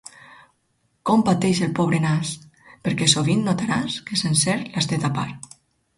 Com 1.09 1.23
pateix 1.27 1.59
el 1.67 1.75
pobre 1.81 1.99
nas! 2.07 2.31
Perquè 2.87 3.11
sovint 3.15 3.47
notaràs, 3.51 3.99
que 4.09 4.19
sencer 4.23 4.57
l'has 4.63 4.91
de 4.95 5.01
tapar. 5.05 5.27